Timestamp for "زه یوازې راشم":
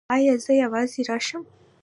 0.43-1.43